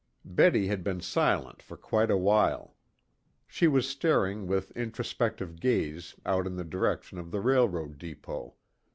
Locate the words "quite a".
1.77-2.17